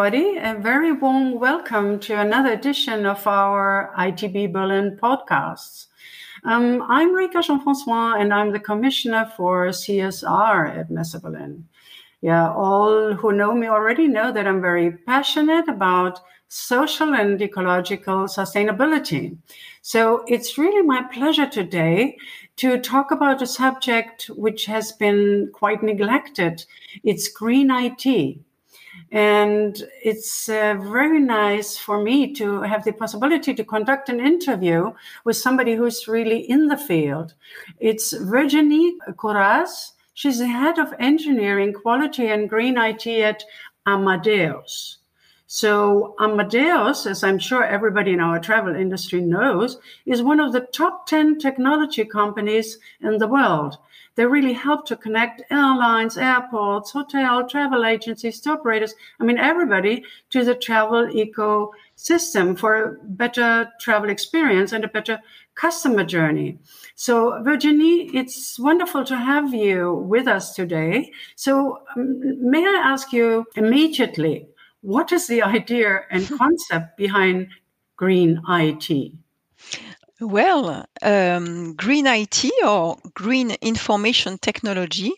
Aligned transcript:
Everybody. 0.00 0.38
A 0.38 0.54
very 0.54 0.92
warm 0.92 1.38
welcome 1.38 2.00
to 2.00 2.18
another 2.18 2.52
edition 2.52 3.04
of 3.04 3.26
our 3.26 3.92
ITB 3.98 4.50
Berlin 4.50 4.98
podcasts. 4.98 5.88
Um, 6.42 6.82
I'm 6.88 7.14
Rika 7.14 7.42
Jean 7.42 7.60
Francois, 7.60 8.14
and 8.14 8.32
I'm 8.32 8.50
the 8.50 8.60
Commissioner 8.60 9.30
for 9.36 9.66
CSR 9.66 10.74
at 10.74 10.90
Messe 10.90 11.16
Berlin. 11.16 11.68
Yeah, 12.22 12.50
all 12.50 13.12
who 13.12 13.32
know 13.32 13.52
me 13.52 13.66
already 13.66 14.08
know 14.08 14.32
that 14.32 14.46
I'm 14.46 14.62
very 14.62 14.90
passionate 14.90 15.68
about 15.68 16.20
social 16.48 17.14
and 17.14 17.40
ecological 17.42 18.24
sustainability. 18.24 19.36
So 19.82 20.24
it's 20.26 20.56
really 20.56 20.80
my 20.80 21.02
pleasure 21.12 21.46
today 21.46 22.16
to 22.56 22.78
talk 22.78 23.10
about 23.10 23.42
a 23.42 23.46
subject 23.46 24.30
which 24.34 24.64
has 24.64 24.92
been 24.92 25.50
quite 25.52 25.82
neglected. 25.82 26.64
It's 27.04 27.28
green 27.28 27.70
IT. 27.70 28.40
And 29.12 29.82
it's 30.02 30.48
uh, 30.48 30.76
very 30.80 31.20
nice 31.20 31.76
for 31.76 32.02
me 32.02 32.32
to 32.34 32.62
have 32.62 32.84
the 32.84 32.92
possibility 32.92 33.54
to 33.54 33.64
conduct 33.64 34.08
an 34.08 34.20
interview 34.20 34.92
with 35.24 35.36
somebody 35.36 35.74
who's 35.74 36.08
really 36.08 36.40
in 36.48 36.68
the 36.68 36.76
field. 36.76 37.34
It's 37.78 38.12
Virginie 38.12 38.96
Corraze. 39.16 39.92
She's 40.14 40.38
the 40.38 40.46
head 40.46 40.78
of 40.78 40.94
engineering, 40.98 41.72
quality, 41.72 42.28
and 42.28 42.48
green 42.48 42.76
IT 42.78 43.06
at 43.06 43.42
Amadeus. 43.86 44.99
So 45.52 46.14
Amadeus, 46.20 47.06
as 47.06 47.24
I'm 47.24 47.40
sure 47.40 47.64
everybody 47.64 48.12
in 48.12 48.20
our 48.20 48.38
travel 48.38 48.76
industry 48.76 49.20
knows, 49.20 49.78
is 50.06 50.22
one 50.22 50.38
of 50.38 50.52
the 50.52 50.60
top 50.60 51.08
10 51.08 51.40
technology 51.40 52.04
companies 52.04 52.78
in 53.00 53.18
the 53.18 53.26
world. 53.26 53.76
They 54.14 54.26
really 54.26 54.52
help 54.52 54.86
to 54.86 54.96
connect 54.96 55.42
airlines, 55.50 56.16
airports, 56.16 56.92
hotel, 56.92 57.48
travel 57.48 57.84
agencies, 57.84 58.40
tour 58.40 58.52
operators. 58.52 58.94
I 59.18 59.24
mean, 59.24 59.38
everybody 59.38 60.04
to 60.30 60.44
the 60.44 60.54
travel 60.54 61.08
ecosystem 61.08 62.56
for 62.56 62.84
a 62.84 62.96
better 63.02 63.72
travel 63.80 64.08
experience 64.08 64.70
and 64.70 64.84
a 64.84 64.88
better 64.88 65.18
customer 65.56 66.04
journey. 66.04 66.60
So, 66.94 67.42
Virginie, 67.42 68.16
it's 68.16 68.56
wonderful 68.56 69.04
to 69.04 69.16
have 69.16 69.52
you 69.52 69.94
with 69.94 70.28
us 70.28 70.54
today. 70.54 71.10
So, 71.34 71.80
may 71.96 72.64
I 72.64 72.82
ask 72.84 73.12
you 73.12 73.46
immediately, 73.56 74.46
what 74.80 75.12
is 75.12 75.26
the 75.26 75.42
idea 75.42 76.02
and 76.10 76.28
concept 76.38 76.96
behind 76.96 77.48
Green 77.96 78.40
IT? 78.48 79.12
Well, 80.20 80.84
um, 81.00 81.74
green 81.76 82.06
IT 82.06 82.44
or 82.62 82.98
green 83.14 83.52
information 83.62 84.36
technology 84.36 85.12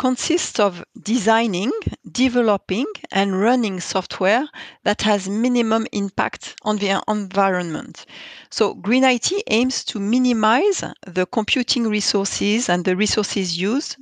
consists 0.00 0.58
of 0.58 0.82
designing, 1.02 1.70
developing, 2.10 2.86
and 3.12 3.38
running 3.40 3.78
software 3.80 4.48
that 4.82 5.02
has 5.02 5.28
minimum 5.28 5.86
impact 5.92 6.56
on 6.62 6.78
the 6.78 7.00
environment. 7.06 8.06
So, 8.50 8.74
Green 8.74 9.04
IT 9.04 9.30
aims 9.48 9.84
to 9.84 10.00
minimize 10.00 10.82
the 11.06 11.26
computing 11.26 11.86
resources 11.86 12.68
and 12.68 12.84
the 12.84 12.96
resources 12.96 13.60
used 13.60 13.98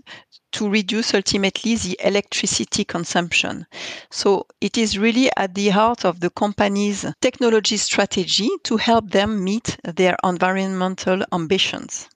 to 0.53 0.69
reduce 0.69 1.15
ultimately 1.15 1.77
the 1.77 1.99
electricity 2.05 2.85
consumption. 2.85 3.67
So 4.11 4.47
it 4.61 4.79
is 4.79 4.99
really 4.99 5.31
at 5.37 5.55
the 5.55 5.69
heart 5.69 6.05
of 6.05 6.21
the 6.21 6.31
company's 6.31 7.05
technology 7.21 7.77
strategy 7.77 8.51
to 8.65 8.77
help 8.77 9.11
them 9.11 9.45
meet 9.45 9.77
their 9.85 10.17
environmental 10.25 11.23
ambitions. 11.33 12.09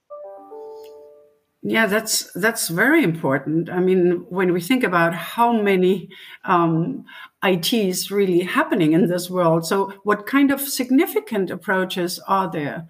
Yeah, 1.65 1.87
that's 1.87 2.33
that's 2.33 2.69
very 2.69 3.05
important. 3.05 3.71
I 3.71 3.79
mean, 3.79 4.27
when 4.29 4.53
we 4.53 4.61
think 4.61 4.83
about 4.83 5.15
how 5.15 5.53
many 5.53 6.09
um, 6.45 7.05
IT 7.45 7.73
is 7.73 8.11
really 8.11 8.41
happening 8.41 8.95
in 8.95 9.07
this 9.07 9.31
world, 9.31 9.65
so 9.65 9.93
what 10.03 10.27
kind 10.27 10.51
of 10.51 10.61
significant 10.61 11.51
approaches 11.51 12.19
are 12.27 12.51
there? 12.51 12.89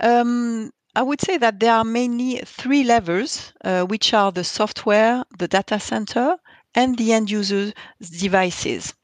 Um, 0.00 0.70
I 0.94 1.02
would 1.02 1.20
say 1.20 1.36
that 1.38 1.60
there 1.60 1.74
are 1.74 1.84
mainly 1.84 2.40
three 2.44 2.84
levels, 2.84 3.52
uh, 3.64 3.82
which 3.82 4.12
are 4.14 4.32
the 4.32 4.44
software, 4.44 5.24
the 5.38 5.48
data 5.48 5.80
center, 5.80 6.36
and 6.74 6.96
the 6.96 7.12
end 7.12 7.30
user 7.30 7.72
devices. 8.00 8.94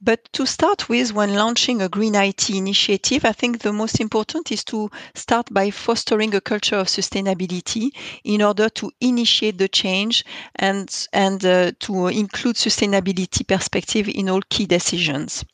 But 0.00 0.32
to 0.32 0.46
start 0.46 0.88
with, 0.88 1.12
when 1.12 1.34
launching 1.34 1.82
a 1.82 1.88
green 1.88 2.14
IT 2.14 2.48
initiative, 2.50 3.24
I 3.24 3.32
think 3.32 3.58
the 3.60 3.72
most 3.72 4.00
important 4.00 4.50
is 4.50 4.64
to 4.64 4.90
start 5.14 5.52
by 5.52 5.70
fostering 5.70 6.34
a 6.34 6.40
culture 6.40 6.76
of 6.76 6.88
sustainability 6.88 7.90
in 8.24 8.42
order 8.42 8.68
to 8.70 8.90
initiate 9.00 9.58
the 9.58 9.68
change 9.68 10.24
and, 10.56 10.88
and 11.12 11.44
uh, 11.44 11.72
to 11.80 12.06
include 12.08 12.56
sustainability 12.56 13.46
perspective 13.46 14.08
in 14.08 14.28
all 14.30 14.40
key 14.48 14.66
decisions. 14.66 15.44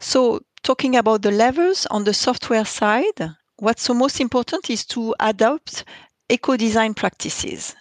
So 0.00 0.40
talking 0.62 0.96
about 0.96 1.22
the 1.22 1.30
levels 1.30 1.86
on 1.86 2.04
the 2.04 2.14
software 2.14 2.64
side, 2.64 3.34
what's 3.58 3.82
so 3.82 3.94
most 3.94 4.20
important 4.20 4.70
is 4.70 4.84
to 4.86 5.14
adopt 5.20 5.84
eco 6.28 6.56
design 6.56 6.94
practices. 6.94 7.74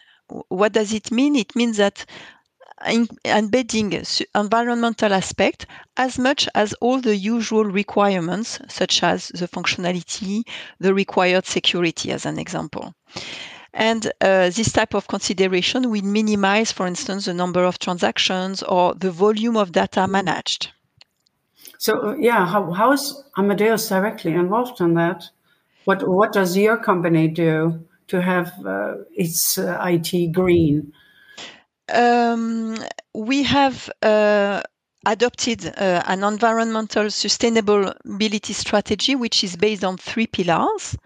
What 0.50 0.74
does 0.74 0.94
it 0.94 1.12
mean? 1.12 1.36
It 1.36 1.56
means 1.56 1.78
that 1.78 2.06
embedding 2.86 4.04
environmental 4.36 5.14
aspect 5.14 5.66
as 5.98 6.20
much 6.20 6.50
as 6.56 6.74
all 6.82 7.00
the 7.00 7.16
usual 7.16 7.64
requirements, 7.64 8.60
such 8.68 9.02
as 9.02 9.30
the 9.30 9.48
functionality, 9.48 10.44
the 10.80 10.94
required 10.94 11.46
security, 11.46 12.12
as 12.12 12.26
an 12.26 12.38
example. 12.38 12.94
And 13.74 14.08
uh, 14.22 14.50
this 14.50 14.72
type 14.72 14.94
of 14.94 15.08
consideration 15.08 15.90
will 15.90 16.04
minimize, 16.04 16.72
for 16.72 16.88
instance, 16.88 17.26
the 17.26 17.34
number 17.34 17.64
of 17.64 17.80
transactions 17.80 18.64
or 18.64 18.94
the 18.96 19.12
volume 19.12 19.58
of 19.58 19.72
data 19.72 20.08
managed. 20.08 20.72
So, 21.78 22.16
yeah, 22.18 22.46
how, 22.46 22.72
how 22.72 22.94
is 22.94 23.24
Amadeus 23.38 23.90
directly 23.90 24.34
involved 24.34 24.80
in 24.80 24.94
that? 24.94 25.30
What 25.86 26.08
what 26.08 26.34
does 26.34 26.58
your 26.58 26.78
company 26.78 27.28
do 27.28 27.86
to 28.08 28.22
have 28.22 28.52
uh, 28.66 28.96
its 29.14 29.58
uh, 29.58 29.80
IT 29.86 30.32
green? 30.32 30.92
Um, 31.94 32.78
we 33.14 33.44
have 33.44 33.90
uh, 34.02 34.64
adopted 35.06 35.66
uh, 35.66 36.02
an 36.08 36.24
environmental 36.24 37.06
sustainability 37.06 38.54
strategy, 38.54 39.16
which 39.16 39.44
is 39.44 39.56
based 39.56 39.84
on 39.84 39.98
three 39.98 40.28
pillars. 40.28 40.98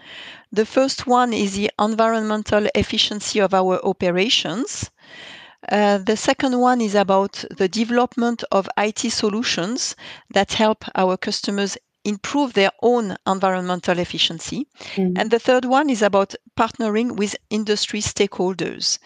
The 0.52 0.66
first 0.66 1.06
one 1.06 1.34
is 1.34 1.56
the 1.56 1.70
environmental 1.80 2.68
efficiency 2.74 3.40
of 3.40 3.54
our 3.54 3.86
operations. 3.86 4.90
Uh, 5.70 5.98
the 5.98 6.16
second 6.16 6.58
one 6.58 6.80
is 6.80 6.96
about 6.96 7.44
the 7.58 7.68
development 7.68 8.46
of 8.52 8.70
IT 8.78 9.00
solutions 9.12 9.96
that 10.32 10.54
help 10.54 10.86
our 10.96 11.18
customers 11.18 11.78
improve 12.10 12.54
their 12.54 12.72
own 12.82 13.16
environmental 13.26 14.00
efficiency. 14.00 14.68
Mm. 14.96 15.18
And 15.18 15.32
the 15.32 15.40
third 15.40 15.66
one 15.66 15.90
is 15.90 16.02
about 16.02 16.36
partnering 16.58 17.16
with 17.16 17.36
industry 17.50 18.02
stakeholders. 18.02 19.00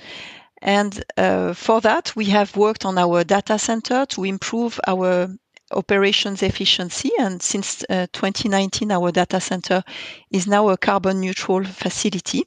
And 0.62 1.04
uh, 1.18 1.54
for 1.54 1.82
that, 1.82 2.16
we 2.16 2.26
have 2.26 2.56
worked 2.56 2.86
on 2.86 2.98
our 2.98 3.24
data 3.24 3.60
center 3.60 4.06
to 4.08 4.24
improve 4.24 4.80
our 4.88 5.28
operations 5.72 6.42
efficiency. 6.42 7.12
And 7.20 7.42
since 7.42 7.84
uh, 7.90 8.08
2019, 8.14 8.92
our 8.92 9.12
data 9.12 9.40
center 9.40 9.84
is 10.32 10.48
now 10.48 10.70
a 10.70 10.78
carbon 10.78 11.20
neutral 11.20 11.66
facility. 11.66 12.46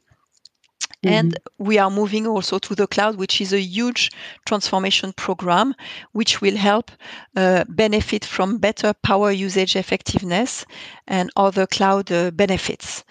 Mm-hmm. 1.06 1.14
And 1.14 1.38
we 1.58 1.78
are 1.78 1.90
moving 1.90 2.26
also 2.26 2.58
to 2.58 2.74
the 2.74 2.86
cloud, 2.86 3.16
which 3.16 3.40
is 3.40 3.52
a 3.52 3.60
huge 3.60 4.10
transformation 4.44 5.12
program, 5.12 5.74
which 6.12 6.40
will 6.40 6.56
help 6.56 6.90
uh, 7.36 7.64
benefit 7.68 8.24
from 8.24 8.58
better 8.58 8.92
power 8.92 9.30
usage 9.30 9.76
effectiveness 9.76 10.66
and 11.06 11.30
other 11.36 11.66
cloud 11.66 12.10
uh, 12.10 12.32
benefits. 12.32 13.04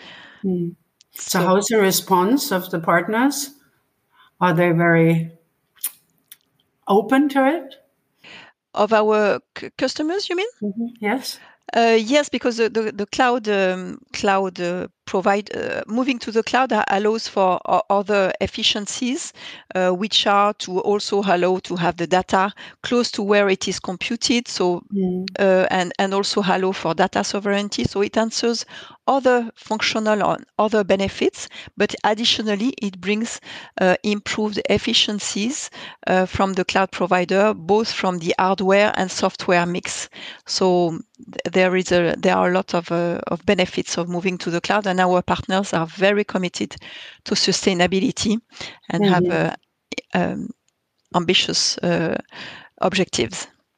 Mm. 0.44 0.76
So, 1.14 1.40
so, 1.40 1.46
how's 1.46 1.68
the 1.68 1.78
response 1.78 2.52
of 2.52 2.70
the 2.70 2.80
partners? 2.80 3.52
Are 4.42 4.54
they 4.54 4.72
very 4.72 5.32
open 6.88 7.30
to 7.30 7.48
it? 7.48 7.76
Of 8.74 8.92
our 8.92 9.40
c- 9.58 9.70
customers, 9.78 10.30
you 10.30 10.36
mean? 10.36 10.50
Mm-hmm. 10.62 10.88
Yes. 11.00 11.40
Uh, 11.74 11.98
yes, 12.00 12.30
because 12.30 12.58
the, 12.58 12.70
the, 12.70 12.92
the 12.92 13.06
cloud 13.08 13.48
um, 13.50 13.98
cloud 14.14 14.60
uh, 14.62 14.88
provide 15.06 15.54
uh, 15.56 15.82
moving 15.88 16.20
to 16.20 16.32
the 16.32 16.44
cloud 16.44 16.72
allows 16.90 17.28
for 17.28 17.60
other 17.90 18.32
efficiencies, 18.40 19.34
uh, 19.74 19.90
which 19.90 20.28
are 20.28 20.54
to 20.54 20.80
also 20.80 21.22
allow 21.26 21.58
to 21.60 21.76
have 21.76 21.98
the 21.98 22.06
data 22.08 22.54
close 22.84 23.10
to 23.12 23.24
where 23.24 23.50
it 23.50 23.68
is 23.68 23.80
computed. 23.80 24.48
So 24.48 24.84
mm. 24.94 25.26
and 25.38 25.92
and 25.98 26.14
also 26.14 26.42
allow 26.46 26.72
for 26.72 26.94
data 26.94 27.24
sovereignty. 27.24 27.84
So 27.84 28.02
it 28.02 28.16
answers 28.16 28.66
other 29.08 29.52
functional 29.56 30.24
or 30.24 30.38
other 30.58 30.84
benefits, 30.84 31.48
but 31.78 31.96
additionally 32.04 32.74
it 32.82 33.00
brings 33.00 33.40
uh, 33.82 33.96
improved 34.04 34.60
efficiencies 34.70 35.70
uh, 36.08 36.26
from 36.26 36.54
the 36.54 36.66
cloud 36.66 36.92
provider, 36.92 37.54
both 37.54 37.92
from 37.92 38.20
the 38.20 38.34
hardware 38.40 38.92
and 38.96 39.12
software 39.12 39.66
mix. 39.66 40.10
So 40.46 41.00
there 41.52 41.76
is 41.76 41.92
a 41.92 42.16
there 42.18 42.36
are 42.36 42.50
a 42.50 42.54
lot 42.54 42.74
of 42.74 42.92
uh, 42.92 43.20
of 43.28 43.46
benefits 43.46 43.98
of 43.98 44.10
moving 44.10 44.38
to 44.40 44.50
the 44.50 44.62
cloud, 44.62 44.88
and 44.88 45.00
our 45.00 45.22
partners 45.22 45.74
are 45.74 45.88
very 45.88 46.24
committed 46.24 46.76
to 47.26 47.36
sustainability 47.36 48.40
and 48.90 49.04
mm-hmm. 49.04 49.14
have 49.14 49.30
uh, 49.30 49.56
um, 50.14 50.50
ambitious 51.16 51.78
uh, 51.80 52.18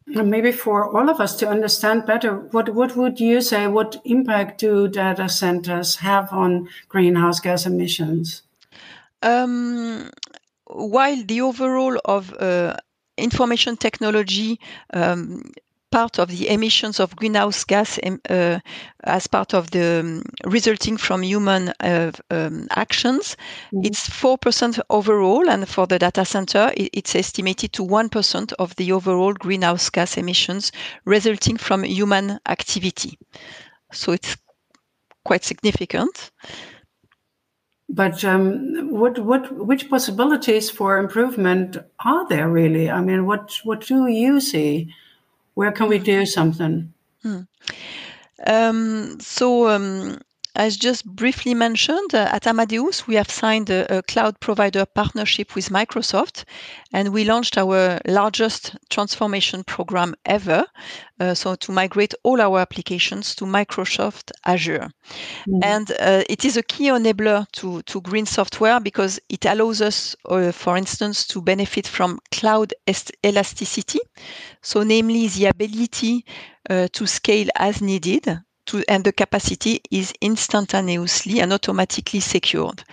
objectives. 0.07 0.29
maybe 0.31 0.51
for 0.51 0.95
all 0.97 1.09
of 1.09 1.19
us 1.19 1.35
to 1.37 1.47
understand 1.47 2.05
better, 2.05 2.35
what, 2.51 2.69
what 2.69 2.95
would 2.95 3.19
you 3.19 3.41
say, 3.41 3.67
what 3.67 4.01
impact 4.05 4.59
do 4.59 4.87
data 4.87 5.29
centers 5.29 5.97
have 5.97 6.31
on 6.31 6.69
greenhouse 6.89 7.39
gas 7.39 7.65
emissions? 7.65 8.43
Um, 9.21 10.09
while 10.65 11.23
the 11.23 11.41
overall 11.41 11.99
of 12.05 12.33
uh, 12.33 12.77
information 13.17 13.77
technology 13.77 14.59
um, 14.93 15.51
part 15.91 16.19
of 16.19 16.29
the 16.29 16.49
emissions 16.49 16.99
of 16.99 17.15
greenhouse 17.15 17.63
gas 17.63 17.99
uh, 18.29 18.59
as 19.03 19.27
part 19.27 19.53
of 19.53 19.71
the 19.71 19.99
um, 19.99 20.23
resulting 20.45 20.97
from 20.97 21.23
human 21.23 21.73
uh, 21.79 22.11
um, 22.29 22.67
actions. 22.71 23.37
Mm-hmm. 23.73 23.85
It's 23.85 24.09
4% 24.09 24.79
overall, 24.89 25.49
and 25.49 25.67
for 25.67 25.87
the 25.87 25.99
data 25.99 26.25
center, 26.25 26.71
it's 26.75 27.15
estimated 27.15 27.73
to 27.73 27.83
1% 27.83 28.53
of 28.59 28.75
the 28.75 28.91
overall 28.91 29.33
greenhouse 29.33 29.89
gas 29.89 30.17
emissions 30.17 30.71
resulting 31.05 31.57
from 31.57 31.83
human 31.83 32.39
activity. 32.47 33.17
So 33.91 34.11
it's 34.11 34.35
quite 35.23 35.43
significant. 35.43 36.31
But 37.89 38.25
um, 38.25 38.89
what, 38.91 39.17
what, 39.19 39.49
which 39.65 39.89
possibilities 39.89 40.69
for 40.69 40.97
improvement 40.97 41.77
are 42.03 42.27
there 42.27 42.49
really? 42.49 42.89
I 42.89 42.99
mean, 42.99 43.25
what, 43.25 43.53
what 43.63 43.81
do 43.81 44.07
you 44.07 44.41
see? 44.41 44.93
Where 45.57 45.71
can 45.71 45.87
we 45.89 45.97
do 45.97 46.23
something? 46.27 46.93
Hmm. 47.23 47.39
Um, 48.45 49.19
so, 49.19 49.67
um, 49.69 50.19
as 50.57 50.75
just 50.75 51.05
briefly 51.05 51.53
mentioned, 51.53 52.15
uh, 52.15 52.29
at 52.31 52.47
Amadeus, 52.47 53.07
we 53.07 53.13
have 53.13 53.29
signed 53.29 53.69
a, 53.69 53.99
a, 53.99 54.01
cloud 54.01 54.39
provider 54.39 54.87
partnership 54.87 55.53
with 55.53 55.69
Microsoft, 55.69 56.45
and 56.91 57.13
we 57.13 57.23
launched 57.23 57.59
our 57.59 57.99
largest 58.07 58.75
transformation 58.89 59.63
program 59.63 60.15
ever. 60.25 60.65
Uh, 61.19 61.35
so, 61.35 61.53
to 61.55 61.71
migrate 61.71 62.15
all 62.23 62.41
our 62.41 62.59
applications 62.59 63.35
to 63.35 63.45
Microsoft 63.45 64.31
Azure. 64.45 64.89
Mm. 65.47 65.59
And 65.63 65.91
uh, 65.99 66.23
it 66.27 66.43
is 66.43 66.57
a 66.57 66.63
key 66.63 66.85
enabler 66.89 67.45
to, 67.53 67.83
to 67.83 68.01
green 68.01 68.25
software 68.25 68.79
because 68.79 69.19
it 69.29 69.45
allows 69.45 69.79
us, 69.81 70.15
uh, 70.25 70.51
for 70.51 70.75
instance, 70.75 71.27
to 71.27 71.41
benefit 71.41 71.85
from 71.85 72.19
cloud 72.31 72.73
elasticity. 73.23 73.99
So, 74.63 74.81
namely, 74.81 75.27
the 75.27 75.45
ability 75.45 76.25
uh, 76.67 76.87
to 76.93 77.05
scale 77.05 77.47
as 77.55 77.79
needed 77.79 78.41
to, 78.67 78.83
and 78.87 79.03
the 79.03 79.11
capacity 79.11 79.81
is 79.91 80.13
instantaneously 80.21 81.39
and 81.39 81.51
automatically 81.51 82.19
secured. 82.19 82.83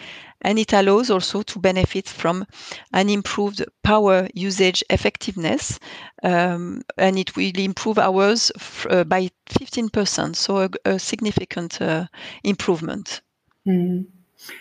And 0.41 0.59
it 0.59 0.73
allows 0.73 1.11
also 1.11 1.43
to 1.43 1.59
benefit 1.59 2.07
from 2.07 2.47
an 2.93 3.09
improved 3.09 3.65
power 3.83 4.29
usage 4.35 4.85
effectiveness, 4.91 5.79
um, 6.23 6.83
and 6.99 7.19
it 7.19 7.35
will 7.35 7.59
improve 7.59 7.99
hours 7.99 8.53
f- 8.57 8.87
uh, 8.91 9.05
by 9.05 9.31
15%, 9.49 10.37
so 10.37 10.59
a, 10.59 10.71
a 10.85 10.99
significant 10.99 11.81
uh, 11.81 12.07
improvement. 12.43 13.23
Mm. 13.67 14.07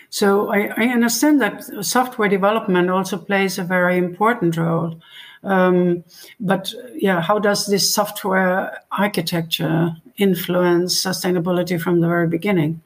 So 0.08 0.50
I, 0.50 0.70
I, 0.76 0.86
understand 0.86 1.42
that 1.42 1.62
software 1.84 2.28
development 2.28 2.88
also 2.88 3.18
plays 3.18 3.58
a 3.58 3.64
very 3.64 3.98
important 3.98 4.56
role. 4.56 5.00
Um, 5.44 6.04
but 6.40 6.72
yeah, 6.94 7.20
how 7.20 7.38
does 7.38 7.66
this 7.66 7.94
software 7.94 8.80
architecture 8.92 9.94
influence 10.16 11.04
sustainability 11.04 11.80
from 11.80 12.00
the 12.00 12.08
very 12.08 12.28
beginning? 12.28 12.80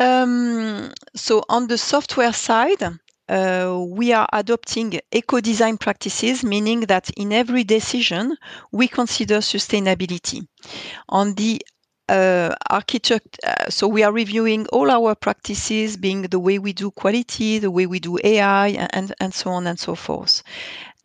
Um, 0.00 0.92
so 1.14 1.42
on 1.48 1.68
the 1.68 1.78
software 1.78 2.32
side, 2.32 2.82
uh, 3.28 3.84
we 3.88 4.12
are 4.12 4.28
adopting 4.32 5.00
eco 5.12 5.40
design 5.40 5.78
practices, 5.78 6.44
meaning 6.44 6.80
that 6.80 7.10
in 7.16 7.32
every 7.32 7.64
decision, 7.64 8.36
we 8.72 8.88
consider 8.88 9.38
sustainability. 9.38 10.46
On 11.08 11.34
the 11.34 11.62
uh, 12.08 12.54
architect, 12.68 13.38
uh, 13.44 13.70
so 13.70 13.88
we 13.88 14.02
are 14.02 14.12
reviewing 14.12 14.66
all 14.66 14.90
our 14.90 15.14
practices, 15.14 15.96
being 15.96 16.22
the 16.22 16.38
way 16.38 16.58
we 16.58 16.72
do 16.72 16.90
quality, 16.90 17.58
the 17.58 17.70
way 17.70 17.86
we 17.86 17.98
do 17.98 18.18
AI, 18.22 18.68
and, 18.92 19.14
and 19.20 19.32
so 19.32 19.50
on 19.50 19.66
and 19.66 19.78
so 19.78 19.94
forth. 19.94 20.42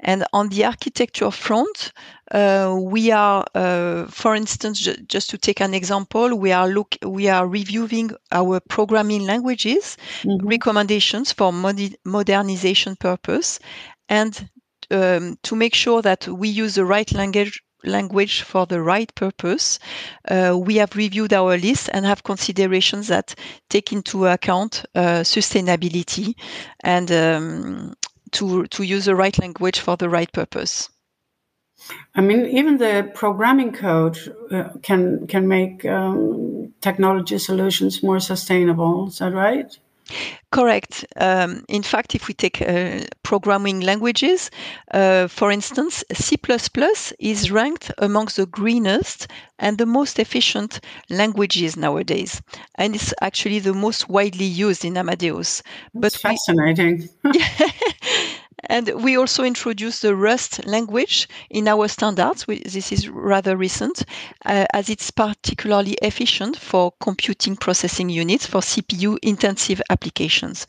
And 0.01 0.25
on 0.31 0.49
the 0.49 0.65
architecture 0.65 1.31
front, 1.31 1.91
uh, 2.31 2.77
we 2.79 3.11
are, 3.11 3.45
uh, 3.53 4.05
for 4.07 4.33
instance, 4.33 4.79
ju- 4.79 4.95
just 5.07 5.29
to 5.31 5.37
take 5.37 5.59
an 5.59 5.73
example, 5.73 6.35
we 6.35 6.51
are 6.51 6.67
look 6.67 6.95
we 7.05 7.27
are 7.27 7.45
reviewing 7.47 8.11
our 8.31 8.59
programming 8.59 9.25
languages 9.25 9.97
mm-hmm. 10.21 10.47
recommendations 10.47 11.33
for 11.33 11.51
mod- 11.51 11.97
modernization 12.05 12.95
purpose, 12.95 13.59
and 14.07 14.49
um, 14.91 15.37
to 15.43 15.55
make 15.55 15.75
sure 15.75 16.01
that 16.01 16.27
we 16.27 16.47
use 16.47 16.75
the 16.75 16.85
right 16.85 17.11
language 17.11 17.61
language 17.83 18.41
for 18.41 18.65
the 18.65 18.81
right 18.81 19.13
purpose. 19.15 19.79
Uh, 20.27 20.57
we 20.57 20.75
have 20.75 20.95
reviewed 20.95 21.33
our 21.33 21.57
list 21.57 21.89
and 21.93 22.05
have 22.05 22.23
considerations 22.23 23.07
that 23.07 23.35
take 23.69 23.93
into 23.93 24.27
account 24.27 24.83
uh, 24.95 25.23
sustainability 25.23 26.33
and 26.83 27.11
um, 27.11 27.93
to 28.31 28.67
to 28.67 28.83
use 28.83 29.05
the 29.05 29.15
right 29.15 29.37
language 29.39 29.79
for 29.79 29.97
the 29.97 30.09
right 30.09 30.31
purpose. 30.31 30.89
I 32.15 32.21
mean, 32.21 32.45
even 32.45 32.77
the 32.77 33.09
programming 33.13 33.71
code 33.73 34.17
uh, 34.51 34.69
can 34.81 35.27
can 35.27 35.47
make 35.47 35.85
um, 35.85 36.73
technology 36.81 37.37
solutions 37.37 38.03
more 38.03 38.19
sustainable. 38.19 39.07
Is 39.07 39.19
that 39.19 39.33
right? 39.33 39.77
Correct. 40.51 41.05
Um, 41.17 41.63
in 41.69 41.83
fact, 41.83 42.15
if 42.15 42.27
we 42.27 42.33
take 42.33 42.61
uh, 42.61 43.01
programming 43.21 43.81
languages, 43.81 44.49
uh, 44.91 45.27
for 45.27 45.51
instance, 45.51 46.03
C 46.11 46.37
is 47.19 47.51
ranked 47.51 47.91
amongst 47.99 48.37
the 48.37 48.47
greenest 48.47 49.27
and 49.59 49.77
the 49.77 49.85
most 49.85 50.17
efficient 50.17 50.79
languages 51.09 51.77
nowadays. 51.77 52.41
And 52.75 52.95
it's 52.95 53.13
actually 53.21 53.59
the 53.59 53.73
most 53.73 54.09
widely 54.09 54.45
used 54.45 54.83
in 54.83 54.97
Amadeus. 54.97 55.61
That's 55.93 56.19
but 56.19 56.31
fascinating. 56.31 57.07
We, 57.23 57.31
And 58.69 59.03
we 59.03 59.17
also 59.17 59.43
introduced 59.43 60.03
the 60.03 60.15
Rust 60.15 60.63
language 60.67 61.27
in 61.49 61.67
our 61.67 61.87
standards. 61.87 62.45
This 62.45 62.91
is 62.91 63.09
rather 63.09 63.57
recent, 63.57 64.03
uh, 64.45 64.67
as 64.73 64.89
it's 64.89 65.09
particularly 65.09 65.93
efficient 66.03 66.55
for 66.55 66.93
computing 67.01 67.55
processing 67.55 68.09
units 68.09 68.45
for 68.45 68.61
CPU 68.61 69.17
intensive 69.23 69.81
applications. 69.89 70.67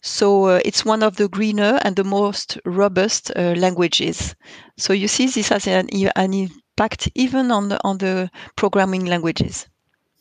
So 0.00 0.46
uh, 0.46 0.60
it's 0.64 0.86
one 0.86 1.02
of 1.02 1.16
the 1.16 1.28
greener 1.28 1.78
and 1.82 1.94
the 1.94 2.04
most 2.04 2.58
robust 2.64 3.30
uh, 3.36 3.52
languages. 3.54 4.34
So 4.78 4.94
you 4.94 5.06
see, 5.06 5.26
this 5.26 5.50
has 5.50 5.66
an, 5.66 5.90
an 6.16 6.32
impact 6.32 7.10
even 7.14 7.50
on 7.50 7.68
the, 7.68 7.78
on 7.84 7.98
the 7.98 8.30
programming 8.56 9.04
languages. 9.04 9.66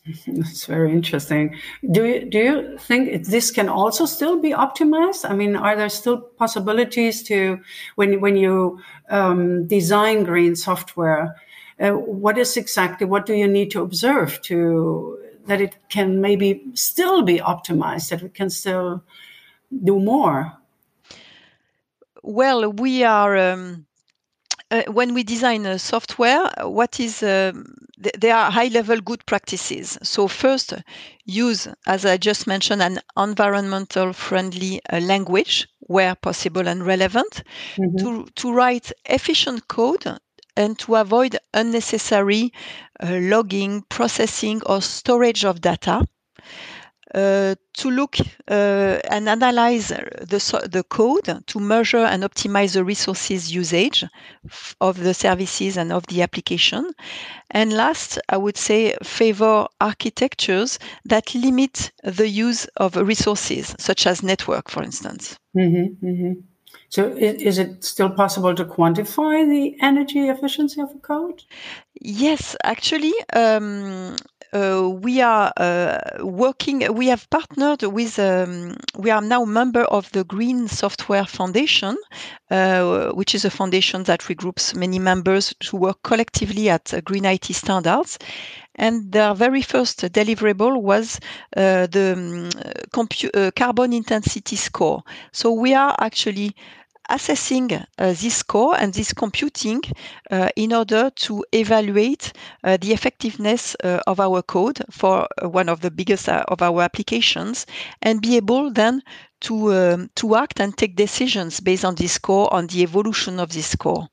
That's 0.27 0.65
very 0.65 0.91
interesting. 0.91 1.55
Do 1.91 2.05
you, 2.05 2.29
do 2.29 2.37
you 2.37 2.77
think 2.77 3.25
this 3.25 3.49
can 3.49 3.69
also 3.69 4.05
still 4.05 4.39
be 4.39 4.51
optimized? 4.51 5.27
I 5.29 5.33
mean, 5.33 5.55
are 5.55 5.75
there 5.75 5.89
still 5.89 6.17
possibilities 6.21 7.23
to 7.23 7.59
when 7.95 8.21
when 8.21 8.35
you 8.35 8.79
um, 9.09 9.67
design 9.67 10.23
green 10.23 10.55
software? 10.55 11.35
Uh, 11.79 11.91
what 11.91 12.37
is 12.37 12.55
exactly 12.55 13.07
what 13.07 13.25
do 13.25 13.33
you 13.33 13.47
need 13.47 13.71
to 13.71 13.81
observe 13.81 14.41
to 14.43 15.17
that 15.47 15.59
it 15.59 15.75
can 15.89 16.21
maybe 16.21 16.63
still 16.73 17.23
be 17.23 17.39
optimized? 17.39 18.09
That 18.09 18.21
we 18.21 18.29
can 18.29 18.49
still 18.49 19.03
do 19.83 19.99
more. 19.99 20.53
Well, 22.21 22.71
we 22.71 23.03
are. 23.03 23.37
Um 23.37 23.85
uh, 24.75 24.91
when 24.91 25.13
we 25.13 25.23
design 25.23 25.65
a 25.65 25.79
software, 25.79 26.51
what 26.63 26.99
is 26.99 27.23
um, 27.23 27.75
th- 28.01 28.15
there 28.19 28.35
are 28.35 28.51
high 28.51 28.67
level 28.67 28.99
good 28.99 29.25
practices. 29.25 29.97
So 30.03 30.27
first, 30.27 30.73
use, 31.23 31.67
as 31.87 32.05
I 32.05 32.17
just 32.17 32.45
mentioned, 32.45 32.81
an 32.81 32.99
environmental 33.17 34.11
friendly 34.13 34.81
uh, 34.91 34.99
language 34.99 35.67
where 35.79 36.15
possible 36.15 36.67
and 36.67 36.85
relevant 36.85 37.43
mm-hmm. 37.77 37.97
to 37.97 38.25
to 38.35 38.53
write 38.53 38.91
efficient 39.05 39.67
code 39.67 40.05
and 40.57 40.77
to 40.79 40.95
avoid 40.95 41.37
unnecessary 41.53 42.51
uh, 42.99 43.17
logging, 43.21 43.83
processing, 43.89 44.61
or 44.65 44.81
storage 44.81 45.45
of 45.45 45.61
data. 45.61 46.05
Uh, 47.13 47.53
to 47.73 47.91
look 47.91 48.17
uh, 48.49 48.99
and 49.11 49.29
analyze 49.29 49.89
the, 49.89 50.67
the 50.71 50.83
code 50.89 51.43
to 51.45 51.59
measure 51.59 52.03
and 52.03 52.23
optimize 52.23 52.73
the 52.73 52.83
resources 52.83 53.53
usage 53.53 54.03
of 54.81 54.99
the 54.99 55.13
services 55.13 55.77
and 55.77 55.93
of 55.93 56.05
the 56.07 56.23
application. 56.23 56.91
And 57.51 57.73
last, 57.73 58.17
I 58.27 58.37
would 58.37 58.57
say 58.57 58.95
favor 59.03 59.67
architectures 59.79 60.79
that 61.05 61.35
limit 61.35 61.91
the 62.03 62.27
use 62.27 62.65
of 62.77 62.95
resources, 62.95 63.75
such 63.77 64.07
as 64.07 64.23
network, 64.23 64.69
for 64.69 64.81
instance. 64.81 65.37
Mm-hmm, 65.55 66.05
mm-hmm. 66.05 66.41
So, 66.89 67.13
is 67.17 67.57
it 67.57 67.83
still 67.83 68.09
possible 68.09 68.55
to 68.55 68.65
quantify 68.65 69.47
the 69.47 69.75
energy 69.81 70.27
efficiency 70.27 70.81
of 70.81 70.91
a 70.91 70.99
code? 70.99 71.43
Yes, 72.01 72.55
actually, 72.63 73.13
um, 73.33 74.15
we 74.53 75.21
are 75.21 75.51
uh, 75.57 75.99
working. 76.23 76.93
We 76.93 77.07
have 77.07 77.29
partnered 77.29 77.83
with. 77.83 78.19
Um, 78.19 78.75
we 78.97 79.11
are 79.11 79.21
now 79.21 79.45
member 79.45 79.83
of 79.83 80.11
the 80.11 80.23
Green 80.23 80.67
Software 80.67 81.25
Foundation, 81.25 81.97
uh, 82.51 83.11
which 83.11 83.35
is 83.35 83.45
a 83.45 83.49
foundation 83.49 84.03
that 84.03 84.21
regroups 84.21 84.75
many 84.75 84.99
members 84.99 85.53
to 85.59 85.77
work 85.77 86.03
collectively 86.03 86.69
at 86.69 86.93
green 87.03 87.25
IT 87.25 87.45
standards. 87.45 88.17
And 88.75 89.11
their 89.11 89.33
very 89.33 89.61
first 89.61 90.01
deliverable 90.01 90.81
was 90.81 91.19
uh, 91.55 91.87
the 91.87 92.13
um, 92.13 92.49
compu- 92.91 93.31
uh, 93.33 93.51
carbon 93.55 93.93
intensity 93.93 94.57
score. 94.57 95.03
So 95.31 95.51
we 95.51 95.73
are 95.73 95.95
actually 95.99 96.55
assessing 97.09 97.71
uh, 97.73 97.83
this 97.97 98.35
score 98.35 98.75
and 98.75 98.93
this 98.93 99.13
computing 99.13 99.81
uh, 100.31 100.49
in 100.55 100.73
order 100.73 101.09
to 101.11 101.43
evaluate 101.51 102.33
uh, 102.63 102.77
the 102.81 102.93
effectiveness 102.93 103.75
uh, 103.83 103.99
of 104.07 104.19
our 104.19 104.41
code 104.41 104.81
for 104.89 105.27
uh, 105.41 105.49
one 105.49 105.69
of 105.69 105.81
the 105.81 105.91
biggest 105.91 106.29
uh, 106.29 106.43
of 106.47 106.61
our 106.61 106.81
applications 106.81 107.65
and 108.01 108.21
be 108.21 108.37
able 108.37 108.71
then 108.71 109.01
to 109.41 109.73
um, 109.73 110.09
to 110.15 110.35
act 110.35 110.59
and 110.59 110.77
take 110.77 110.95
decisions 110.95 111.59
based 111.59 111.85
on 111.85 111.95
this 111.95 112.13
score 112.13 112.51
on 112.53 112.67
the 112.67 112.81
evolution 112.81 113.39
of 113.39 113.51
this 113.51 113.67
score. 113.67 114.07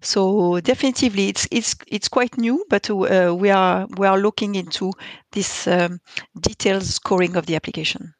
So 0.00 0.60
definitely 0.60 1.28
it's 1.28 1.46
it's 1.50 1.76
it's 1.86 2.08
quite 2.08 2.38
new 2.38 2.64
but 2.70 2.88
we 2.88 3.50
are 3.50 3.86
we 3.98 4.06
are 4.06 4.18
looking 4.18 4.54
into 4.54 4.92
this 5.32 5.66
um, 5.66 6.00
detailed 6.40 6.84
scoring 6.84 7.36
of 7.36 7.46
the 7.46 7.56
application 7.56 8.14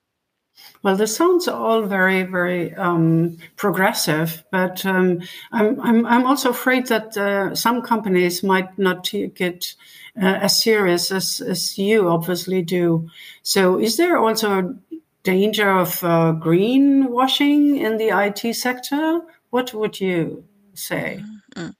well, 0.82 0.96
this 0.96 1.14
sounds 1.14 1.46
all 1.46 1.82
very, 1.82 2.22
very 2.22 2.74
um, 2.74 3.36
progressive, 3.56 4.44
but 4.50 4.84
um, 4.86 5.20
I'm, 5.52 5.80
I'm, 5.80 6.06
I'm 6.06 6.26
also 6.26 6.50
afraid 6.50 6.86
that 6.86 7.16
uh, 7.16 7.54
some 7.54 7.82
companies 7.82 8.42
might 8.42 8.78
not 8.78 9.04
take 9.04 9.40
it 9.40 9.74
uh, 10.16 10.38
as 10.40 10.62
serious 10.62 11.12
as, 11.12 11.40
as 11.40 11.76
you 11.76 12.08
obviously 12.08 12.62
do. 12.62 13.08
So, 13.42 13.78
is 13.78 13.96
there 13.96 14.16
also 14.18 14.58
a 14.58 14.74
danger 15.22 15.70
of 15.70 16.02
uh, 16.02 16.34
greenwashing 16.38 17.78
in 17.78 17.98
the 17.98 18.08
IT 18.08 18.54
sector? 18.54 19.20
What 19.50 19.74
would 19.74 20.00
you 20.00 20.44
say? 20.74 21.22
Mm-hmm. 21.56 21.70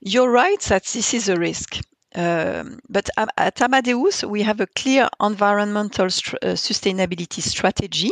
You're 0.00 0.30
right 0.30 0.60
that 0.62 0.84
this 0.84 1.12
is 1.12 1.28
a 1.28 1.36
risk. 1.36 1.80
Um, 2.14 2.80
but 2.88 3.10
at 3.36 3.60
Amadeus, 3.60 4.24
we 4.24 4.42
have 4.42 4.60
a 4.60 4.66
clear 4.66 5.08
environmental 5.20 6.08
st- 6.08 6.42
uh, 6.42 6.54
sustainability 6.54 7.42
strategy, 7.42 8.10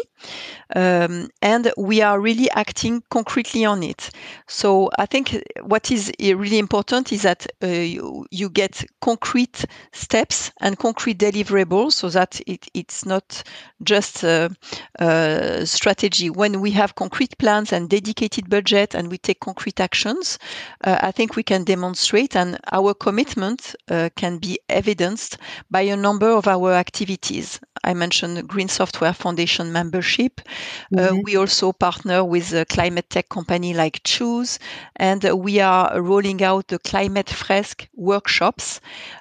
um, 0.74 1.28
and 1.42 1.72
we 1.76 2.02
are 2.02 2.20
really 2.20 2.50
acting 2.50 3.02
concretely 3.10 3.64
on 3.64 3.82
it. 3.82 4.10
So 4.48 4.90
I 4.98 5.06
think 5.06 5.42
what 5.62 5.90
is 5.90 6.12
really 6.20 6.58
important 6.58 7.12
is 7.12 7.22
that 7.22 7.46
uh, 7.62 7.66
you, 7.66 8.26
you, 8.30 8.50
get 8.50 8.84
concrete 9.00 9.64
steps 9.92 10.50
and 10.60 10.78
concrete 10.78 11.18
deliverables, 11.18 11.92
so 11.92 12.08
that 12.10 12.40
it, 12.46 12.66
it's 12.74 13.04
not 13.04 13.42
just 13.82 14.24
a, 14.24 14.50
a, 14.98 15.66
strategy. 15.66 16.30
When 16.30 16.60
we 16.60 16.70
have 16.72 16.94
concrete 16.94 17.36
plans 17.38 17.72
and 17.72 17.90
dedicated 17.90 18.48
budget, 18.48 18.94
and 18.94 19.10
we 19.10 19.18
take 19.18 19.40
concrete 19.40 19.80
actions, 19.80 20.38
uh, 20.84 20.98
I 21.00 21.12
think 21.12 21.36
we 21.36 21.42
can 21.42 21.64
demonstrate, 21.64 22.34
and 22.34 22.58
our 22.72 22.94
commitment 22.94 23.74
uh, 23.88 24.08
can 24.16 24.38
be 24.38 24.58
evidenced 24.68 25.38
by 25.70 25.82
a 25.82 25.96
number 25.96 26.30
of 26.30 26.48
our 26.48 26.72
activities. 26.72 27.60
I 27.84 27.94
mentioned 27.94 28.48
Green 28.48 28.68
Software 28.68 29.12
Foundation 29.12 29.72
membership. 29.72 30.15
Uh, 30.18 30.96
mm-hmm. 30.96 31.18
Uh, 31.18 31.20
we 31.24 31.36
also 31.36 31.72
partner 31.72 32.24
with 32.24 32.52
a 32.52 32.64
climate 32.64 33.10
tech 33.10 33.28
company 33.28 33.74
like 33.74 34.00
Choose, 34.04 34.58
and 34.96 35.22
we 35.24 35.60
are 35.60 36.00
rolling 36.00 36.42
out 36.42 36.68
the 36.68 36.78
Climate 36.78 37.30
Fresque 37.30 37.88
workshops, 37.94 38.80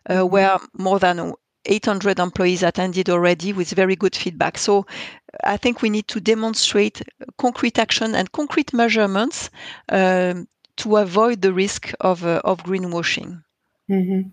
uh, 0.09 0.13
mm-hmm. 0.13 0.31
where 0.31 0.57
more 0.73 0.99
than 0.99 1.33
800 1.65 2.19
employees 2.19 2.63
attended 2.63 3.09
already 3.09 3.51
with 3.53 3.71
very 3.71 3.95
good 3.95 4.15
feedback. 4.15 4.57
So 4.57 4.85
I 5.43 5.57
think 5.57 5.81
we 5.81 5.89
need 5.89 6.07
to 6.09 6.19
demonstrate 6.19 7.01
concrete 7.37 7.79
action 7.79 8.15
and 8.15 8.31
concrete 8.31 8.73
measurements 8.73 9.49
um, 9.89 10.47
to 10.77 10.97
avoid 10.97 11.41
the 11.41 11.53
risk 11.53 11.93
of, 11.99 12.25
uh, 12.25 12.41
of 12.43 12.63
greenwashing. 12.63 13.44
Mm-hmm. 13.89 14.29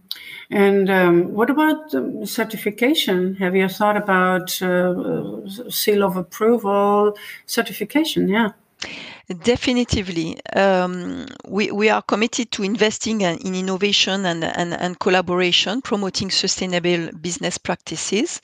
And 0.51 0.91
um, 0.91 1.33
what 1.35 1.51
about 1.51 1.95
um, 1.95 2.25
certification? 2.25 3.35
Have 3.37 3.55
you 3.55 3.69
thought 3.69 3.97
about 3.97 4.63
uh, 4.63 5.47
seal 5.69 6.03
of 6.03 6.17
approval 6.17 7.17
certification? 7.47 8.29
Yeah. 8.29 8.53
Definitively. 9.43 10.41
Um, 10.57 11.27
we, 11.47 11.71
we 11.71 11.89
are 11.89 12.03
committed 12.03 12.51
to 12.53 12.63
investing 12.65 13.21
in 13.21 13.39
innovation 13.55 14.27
and, 14.27 14.43
and, 14.45 14.75
and 14.75 14.99
collaboration, 14.99 15.81
promoting 15.83 16.31
sustainable 16.31 17.11
business 17.21 17.59
practices. 17.59 18.41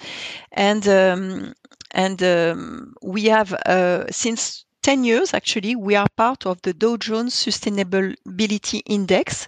And, 0.53 0.87
um, 0.87 1.55
and 1.91 2.23
um, 2.23 2.95
we 3.03 3.25
have, 3.25 3.53
uh, 3.55 4.05
since 4.11 4.65
10 4.89 5.05
years, 5.05 5.35
actually, 5.35 5.77
we 5.77 5.95
are 5.95 6.09
part 6.17 6.47
of 6.47 6.63
the 6.63 6.73
Dow 6.73 6.97
Jones 6.97 7.35
Sustainability 7.35 8.81
Index, 8.87 9.47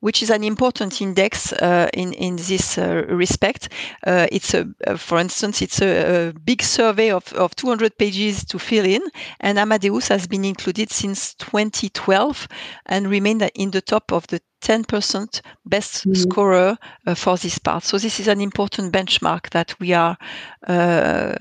which 0.00 0.20
is 0.20 0.30
an 0.30 0.42
important 0.42 1.00
index 1.00 1.52
uh, 1.52 1.88
in, 1.94 2.12
in 2.14 2.34
this 2.34 2.76
uh, 2.76 3.04
respect. 3.06 3.68
Uh, 4.04 4.26
it's 4.32 4.52
a, 4.52 4.68
uh, 4.88 4.96
for 4.96 5.20
instance, 5.20 5.62
it's 5.62 5.80
a, 5.80 6.30
a, 6.30 6.32
big 6.32 6.60
survey 6.60 7.12
of, 7.12 7.32
of 7.34 7.54
200 7.54 7.98
pages 7.98 8.44
to 8.46 8.58
fill 8.58 8.84
in, 8.84 9.02
and 9.38 9.60
Amadeus 9.60 10.08
has 10.08 10.26
been 10.26 10.44
included 10.44 10.90
since 10.90 11.34
2012 11.34 12.48
and 12.86 13.06
remained 13.08 13.48
in 13.54 13.70
the 13.70 13.80
top 13.80 14.12
of 14.12 14.26
the 14.26 14.40
10% 14.62 15.40
best 15.66 16.00
mm-hmm. 16.00 16.14
scorer 16.14 16.76
uh, 17.06 17.14
for 17.14 17.36
this 17.36 17.58
part. 17.58 17.84
So 17.84 17.96
this 17.96 18.18
is 18.18 18.26
an 18.26 18.40
important 18.40 18.92
benchmark 18.92 19.50
that 19.50 19.78
we 19.78 19.92
are 19.92 20.18
uh, 20.66 21.36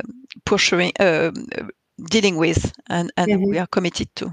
pursuing, 0.46 0.92
uh, 1.00 1.32
dealing 2.10 2.38
with 2.38 2.74
and, 2.88 3.12
and 3.18 3.32
mm-hmm. 3.32 3.50
we 3.50 3.58
are 3.58 3.68
committed 3.68 4.14
to. 4.16 4.32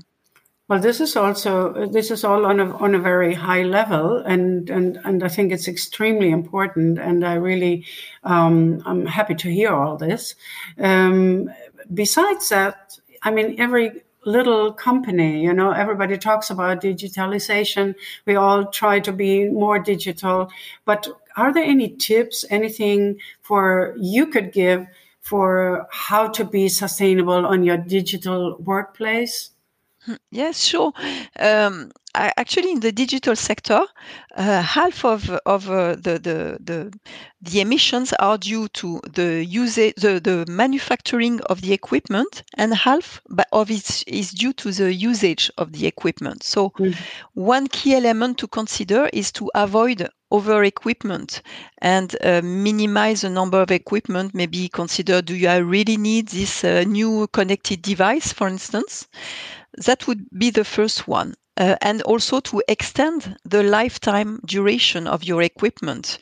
Well, 0.68 0.80
this 0.80 1.00
is 1.00 1.14
also 1.14 1.86
this 1.86 2.10
is 2.10 2.24
all 2.24 2.44
on 2.44 2.58
a 2.58 2.76
on 2.78 2.96
a 2.96 2.98
very 2.98 3.34
high 3.34 3.62
level, 3.62 4.18
and 4.18 4.68
and 4.68 4.98
and 5.04 5.22
I 5.22 5.28
think 5.28 5.52
it's 5.52 5.68
extremely 5.68 6.30
important. 6.30 6.98
And 6.98 7.24
I 7.24 7.34
really 7.34 7.84
um, 8.24 8.82
I'm 8.84 9.06
happy 9.06 9.36
to 9.36 9.48
hear 9.48 9.72
all 9.72 9.96
this. 9.96 10.34
Um, 10.76 11.50
besides 11.94 12.48
that, 12.48 12.98
I 13.22 13.30
mean, 13.30 13.54
every 13.60 14.02
little 14.24 14.72
company, 14.72 15.44
you 15.44 15.52
know, 15.52 15.70
everybody 15.70 16.18
talks 16.18 16.50
about 16.50 16.82
digitalization. 16.82 17.94
We 18.26 18.34
all 18.34 18.66
try 18.66 18.98
to 18.98 19.12
be 19.12 19.48
more 19.48 19.78
digital, 19.78 20.50
but 20.84 21.06
are 21.36 21.52
there 21.52 21.62
any 21.62 21.90
tips, 21.90 22.44
anything 22.50 23.20
for 23.40 23.94
you 23.96 24.26
could 24.26 24.52
give? 24.52 24.86
For 25.26 25.88
how 25.90 26.28
to 26.28 26.44
be 26.44 26.68
sustainable 26.68 27.44
on 27.44 27.64
your 27.64 27.76
digital 27.76 28.56
workplace? 28.60 29.50
Hmm, 30.04 30.14
yes, 30.30 30.62
sure. 30.62 30.92
Um, 31.40 31.90
I, 32.14 32.32
actually, 32.36 32.70
in 32.70 32.80
the 32.80 32.92
digital 32.92 33.34
sector, 33.34 33.80
uh, 34.36 34.62
half 34.62 35.04
of 35.04 35.28
of 35.44 35.68
uh, 35.68 35.96
the, 35.96 36.18
the 36.18 36.58
the 36.60 36.98
the 37.42 37.60
emissions 37.60 38.12
are 38.20 38.38
due 38.38 38.68
to 38.68 39.00
the 39.12 39.44
usage, 39.44 39.94
the, 39.96 40.20
the 40.20 40.44
manufacturing 40.48 41.40
of 41.50 41.60
the 41.60 41.72
equipment, 41.72 42.44
and 42.54 42.72
half 42.72 43.20
of 43.50 43.70
it 43.70 44.04
is 44.06 44.30
due 44.30 44.52
to 44.52 44.70
the 44.70 44.94
usage 44.94 45.50
of 45.58 45.72
the 45.72 45.86
equipment. 45.88 46.44
So, 46.44 46.70
mm. 46.78 46.94
one 47.34 47.66
key 47.66 47.96
element 47.96 48.38
to 48.38 48.46
consider 48.46 49.10
is 49.12 49.32
to 49.32 49.50
avoid 49.56 50.08
over 50.30 50.64
equipment 50.64 51.42
and 51.78 52.16
uh, 52.22 52.40
minimize 52.42 53.20
the 53.22 53.30
number 53.30 53.60
of 53.60 53.70
equipment 53.70 54.34
maybe 54.34 54.68
consider 54.68 55.22
do 55.22 55.46
i 55.48 55.56
really 55.56 55.96
need 55.96 56.28
this 56.28 56.64
uh, 56.64 56.84
new 56.86 57.26
connected 57.28 57.82
device 57.82 58.32
for 58.32 58.48
instance? 58.48 59.06
That 59.76 60.06
would 60.06 60.26
be 60.30 60.50
the 60.50 60.64
first 60.64 61.06
one 61.06 61.34
uh, 61.56 61.76
and 61.80 62.02
also 62.02 62.40
to 62.40 62.62
extend 62.68 63.36
the 63.44 63.62
lifetime 63.62 64.40
duration 64.44 65.06
of 65.06 65.24
your 65.24 65.42
equipment. 65.42 66.18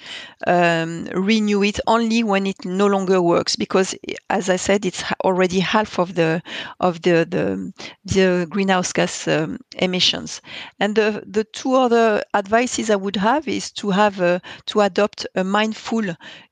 Um, 0.47 1.07
renew 1.15 1.63
it 1.63 1.81
only 1.87 2.23
when 2.23 2.47
it 2.47 2.65
no 2.65 2.87
longer 2.87 3.21
works, 3.23 3.57
because 3.57 3.95
as 4.31 4.49
I 4.51 4.57
said, 4.57 4.85
it's 4.85 5.03
already 5.25 5.61
half 5.61 5.99
of 5.99 6.15
the 6.15 6.43
of 6.81 7.03
the 7.03 7.27
the, 7.29 7.73
the 8.05 8.47
greenhouse 8.49 8.93
gas 8.93 9.27
um, 9.27 9.59
emissions. 9.79 10.41
And 10.81 10.95
the 10.97 11.23
the 11.27 11.45
two 11.45 11.75
other 11.75 12.23
advices 12.35 12.91
I 12.91 12.97
would 12.97 13.17
have 13.17 13.49
is 13.49 13.71
to 13.73 13.91
have 13.91 14.21
a, 14.21 14.41
to 14.67 14.81
adopt 14.83 15.27
a 15.35 15.45
mindful 15.45 16.05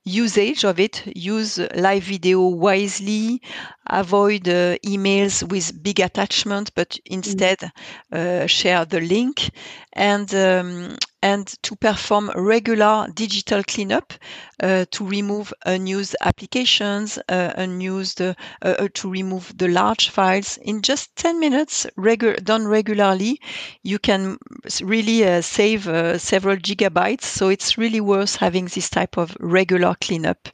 usage 0.05 0.63
of 0.65 0.79
it. 0.79 1.03
Use 1.15 1.59
live 1.75 2.03
video 2.03 2.41
wisely. 2.41 3.41
Avoid 3.89 4.47
uh, 4.47 4.77
emails 4.85 5.43
with 5.43 5.83
big 5.83 5.99
attachment, 5.99 6.71
but 6.75 6.97
instead 7.05 7.59
mm. 7.59 7.71
uh, 8.17 8.47
share 8.47 8.85
the 8.85 9.01
link 9.01 9.51
and 9.93 10.33
um, 10.33 10.97
and 11.23 11.47
to 11.63 11.75
perform 11.77 12.29
regular 12.35 13.07
digital 13.13 13.63
cleanup 13.63 14.13
uh, 14.61 14.85
to 14.91 15.05
remove 15.05 15.53
unused 15.65 16.17
applications, 16.21 17.17
uh, 17.29 17.53
unused 17.55 18.21
uh, 18.21 18.33
uh 18.61 18.87
to 18.93 19.09
remove 19.09 19.57
the 19.57 19.69
large 19.69 20.09
files 20.09 20.57
in 20.57 20.81
just 20.81 21.15
10 21.15 21.39
minutes, 21.39 21.87
regu- 21.97 22.43
done 22.43 22.67
regularly. 22.67 23.39
You 23.83 23.99
can 23.99 24.37
really 24.81 25.25
uh, 25.25 25.41
save 25.41 25.87
uh, 25.87 26.17
several 26.17 26.57
gigabytes. 26.57 27.23
So 27.23 27.47
it's 27.47 27.77
really 27.77 28.01
worth 28.01 28.35
having 28.35 28.65
this 28.65 28.89
type 28.89 29.17
of 29.17 29.37
regular 29.39 29.95
cleanup 30.01 30.49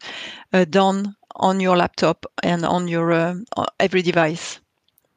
done 0.69 1.15
on 1.39 1.59
your 1.59 1.77
laptop 1.77 2.25
and 2.43 2.65
on 2.65 2.87
your 2.87 3.35
every 3.79 4.01
device. 4.01 4.59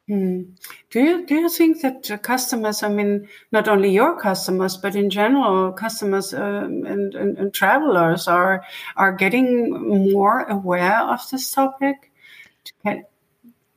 Mm. 0.09 0.57
Do 0.89 0.99
you 0.99 1.25
do 1.25 1.35
you 1.35 1.49
think 1.49 1.81
that 1.81 2.21
customers, 2.23 2.83
I 2.83 2.89
mean, 2.89 3.29
not 3.53 3.69
only 3.69 3.89
your 3.89 4.19
customers, 4.19 4.75
but 4.75 4.95
in 4.95 5.09
general, 5.09 5.71
customers 5.71 6.33
um, 6.33 6.83
and, 6.85 7.15
and, 7.15 7.37
and, 7.37 7.53
travelers 7.53 8.27
are 8.27 8.65
are 8.97 9.13
getting 9.13 9.71
more 10.11 10.41
aware 10.43 10.99
of 10.99 11.21
this 11.31 11.51
topic? 11.51 12.11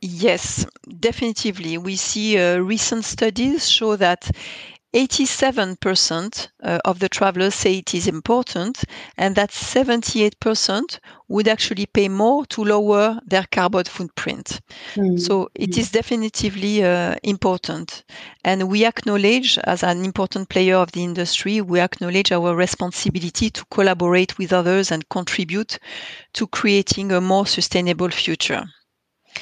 Yes, 0.01 0.67
definitively. 1.01 1.79
We 1.79 1.95
see 1.95 2.39
uh, 2.39 2.59
recent 2.59 3.05
studies 3.05 3.69
show 3.69 3.95
that 3.97 4.29
87% 4.97 6.49
uh, 6.63 6.79
of 6.87 7.01
the 7.01 7.09
travelers 7.11 7.55
say 7.55 7.77
it 7.77 7.95
is 7.95 8.09
important, 8.09 8.83
and 9.19 9.37
that 9.37 9.51
78% 9.51 11.01
would 11.29 11.49
actually 11.49 11.85
pay 11.85 12.09
more 12.09 12.47
to 12.47 12.65
lower 12.65 13.21
their 13.27 13.45
carbon 13.53 13.85
footprint. 13.85 14.63
Mm. 14.95 15.21
So 15.21 15.51
it 15.55 15.77
is 15.77 15.91
definitively 15.91 16.83
uh, 16.83 17.17
important. 17.23 18.05
And 18.43 18.71
we 18.71 18.87
acknowledge, 18.87 19.59
as 19.65 19.83
an 19.83 20.03
important 20.03 20.49
player 20.49 20.77
of 20.77 20.93
the 20.93 21.05
industry, 21.05 21.61
we 21.61 21.79
acknowledge 21.79 22.33
our 22.33 22.57
responsibility 22.57 23.51
to 23.51 23.67
collaborate 23.67 24.39
with 24.39 24.55
others 24.55 24.91
and 24.91 25.07
contribute 25.11 25.79
to 26.33 26.47
creating 26.47 27.13
a 27.13 27.21
more 27.21 27.47
sustainable 27.47 28.09
future. 28.09 28.65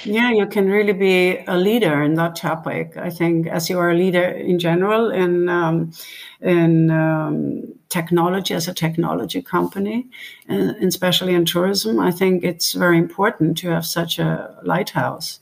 Yeah, 0.02 0.32
you 0.32 0.46
can 0.46 0.68
really 0.68 0.92
be 0.92 1.38
a 1.46 1.56
leader 1.56 2.02
in 2.02 2.14
that 2.14 2.36
topic. 2.36 2.96
I 2.96 3.10
think, 3.10 3.46
as 3.46 3.70
you 3.70 3.78
are 3.78 3.90
a 3.90 3.94
leader 3.94 4.22
in 4.24 4.58
general 4.58 5.10
in 5.10 5.48
um, 5.48 5.92
in 6.40 6.90
um, 6.90 7.62
technology 7.88 8.54
as 8.54 8.68
a 8.68 8.74
technology 8.74 9.40
company, 9.40 10.06
and 10.48 10.76
especially 10.84 11.32
in 11.34 11.44
tourism, 11.44 12.00
I 12.00 12.10
think 12.10 12.44
it's 12.44 12.72
very 12.72 12.98
important 12.98 13.56
to 13.58 13.68
have 13.70 13.86
such 13.86 14.18
a 14.18 14.58
lighthouse 14.62 15.40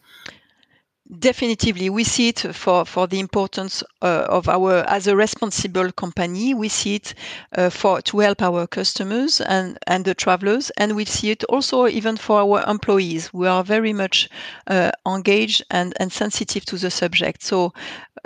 Definitely, 1.19 1.91
we 1.91 2.05
see 2.05 2.29
it 2.29 2.39
for, 2.39 2.87
for 2.87 3.07
the 3.07 3.21
importance 3.21 3.83
uh, 4.01 4.25
of 4.31 4.49
our 4.49 4.77
as 4.89 5.07
a 5.07 5.15
responsible 5.15 5.93
company. 5.93 6.55
We 6.55 6.71
see 6.71 6.95
it 6.95 7.13
uh, 7.55 7.69
for 7.69 8.01
to 8.01 8.21
help 8.21 8.41
our 8.41 8.67
customers 8.67 9.43
and 9.43 9.79
and 9.87 10.07
the 10.07 10.15
travelers, 10.15 10.71
and 10.79 10.97
we 10.97 11.05
see 11.05 11.31
it 11.31 11.45
also 11.45 11.87
even 11.87 12.17
for 12.17 12.41
our 12.41 12.65
employees. 12.67 13.31
We 13.35 13.47
are 13.47 13.63
very 13.63 13.93
much 13.93 14.31
uh, 14.67 14.93
engaged 15.07 15.63
and 15.71 15.93
and 16.01 16.11
sensitive 16.11 16.65
to 16.65 16.79
the 16.79 16.91
subject. 16.91 17.43
So 17.43 17.75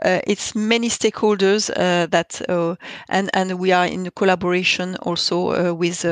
uh, 0.03 0.21
it's 0.27 0.55
many 0.55 0.89
stakeholders 0.89 1.71
uh, 1.77 2.07
that 2.07 2.41
uh, 2.49 2.77
and 3.09 3.31
and 3.35 3.59
we 3.59 3.73
are 3.73 3.87
in 3.87 4.11
collaboration 4.11 4.97
also 5.03 5.73
with 5.75 6.05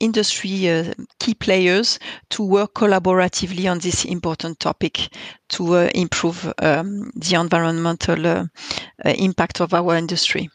industry 0.00 0.94
key 1.18 1.34
players 1.34 1.98
to 2.30 2.42
work 2.42 2.74
collaboratively 2.74 3.70
on 3.70 3.78
this 3.78 4.04
important 4.04 4.58
topic 4.60 5.08
to 5.48 5.74
uh, 5.76 5.90
improve 5.94 6.52
um, 6.58 7.10
the 7.14 7.34
environmental 7.34 8.26
uh, 8.26 8.46
uh, 9.04 9.10
impact 9.10 9.60
of 9.60 9.72
our 9.74 9.94
industry. 9.96 10.50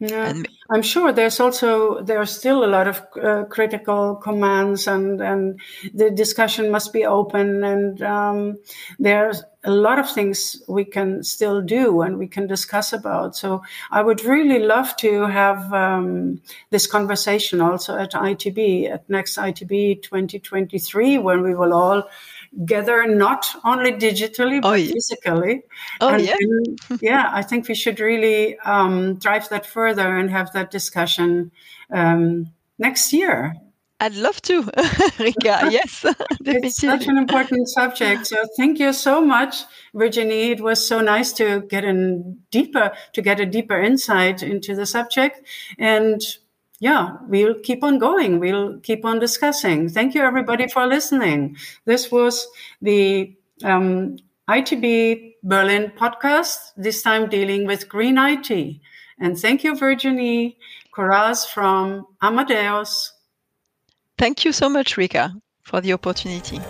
Yeah, 0.00 0.28
and, 0.28 0.48
I'm 0.70 0.82
sure 0.82 1.12
there's 1.12 1.40
also 1.40 2.02
there 2.02 2.18
are 2.18 2.26
still 2.26 2.64
a 2.64 2.70
lot 2.70 2.86
of 2.86 3.02
uh, 3.20 3.44
critical 3.44 4.14
commands, 4.14 4.86
and 4.86 5.20
and 5.20 5.60
the 5.92 6.10
discussion 6.10 6.70
must 6.70 6.92
be 6.92 7.04
open, 7.04 7.64
and 7.64 8.00
um, 8.02 8.58
there's 9.00 9.42
a 9.64 9.72
lot 9.72 9.98
of 9.98 10.08
things 10.08 10.62
we 10.68 10.84
can 10.84 11.22
still 11.22 11.60
do 11.60 12.02
and 12.02 12.16
we 12.16 12.28
can 12.28 12.46
discuss 12.46 12.92
about. 12.92 13.34
So 13.34 13.60
I 13.90 14.02
would 14.02 14.24
really 14.24 14.60
love 14.60 14.96
to 14.98 15.26
have 15.26 15.72
um, 15.74 16.40
this 16.70 16.86
conversation 16.86 17.60
also 17.60 17.96
at 17.98 18.12
ITB 18.12 18.90
at 18.90 19.08
next 19.10 19.36
ITB 19.36 20.02
2023 20.02 21.18
when 21.18 21.42
we 21.42 21.54
will 21.56 21.74
all 21.74 22.08
gather 22.64 23.06
not 23.06 23.46
only 23.64 23.92
digitally 23.92 24.60
but 24.62 24.68
oh, 24.68 24.74
yeah. 24.74 24.92
physically. 24.92 25.62
Oh 26.00 26.08
and, 26.08 26.24
yeah, 26.24 26.36
and, 26.40 26.80
yeah. 27.02 27.30
I 27.32 27.42
think 27.42 27.68
we 27.68 27.74
should 27.74 28.00
really 28.00 28.58
um, 28.60 29.16
drive 29.16 29.48
that 29.50 29.66
further 29.66 30.16
and 30.16 30.30
have 30.30 30.52
that 30.52 30.70
discussion 30.70 31.50
um, 31.92 32.52
next 32.78 33.12
year. 33.12 33.54
I'd 34.00 34.14
love 34.14 34.40
to, 34.42 34.62
Rika. 35.18 35.68
Yes, 35.70 36.04
it's 36.44 36.76
such 36.76 37.08
an 37.08 37.18
important 37.18 37.68
subject. 37.68 38.28
So 38.28 38.36
thank 38.56 38.78
you 38.78 38.92
so 38.92 39.20
much, 39.20 39.64
Virginie. 39.92 40.52
It 40.52 40.60
was 40.60 40.86
so 40.86 41.00
nice 41.00 41.32
to 41.34 41.62
get 41.62 41.84
in 41.84 42.38
deeper, 42.52 42.92
to 43.14 43.22
get 43.22 43.40
a 43.40 43.46
deeper 43.46 43.80
insight 43.80 44.42
into 44.42 44.76
the 44.76 44.86
subject, 44.86 45.40
and 45.78 46.20
yeah, 46.80 47.16
we'll 47.26 47.54
keep 47.54 47.82
on 47.82 47.98
going. 47.98 48.38
We'll 48.38 48.78
keep 48.80 49.04
on 49.04 49.18
discussing. 49.18 49.88
Thank 49.88 50.14
you, 50.14 50.22
everybody, 50.22 50.68
for 50.68 50.86
listening. 50.86 51.56
This 51.84 52.10
was 52.10 52.46
the 52.80 53.34
um, 53.64 54.16
ITB 54.48 55.34
Berlin 55.42 55.92
podcast, 55.96 56.72
this 56.76 57.02
time 57.02 57.28
dealing 57.28 57.66
with 57.66 57.88
green 57.88 58.16
IT. 58.18 58.80
And 59.20 59.38
thank 59.38 59.64
you, 59.64 59.76
Virginie 59.76 60.56
Corraze 60.94 61.46
from 61.46 62.06
Amadeus. 62.22 63.12
Thank 64.16 64.44
you 64.44 64.52
so 64.52 64.68
much, 64.68 64.96
Rika, 64.96 65.34
for 65.62 65.80
the 65.80 65.92
opportunity. 65.92 66.60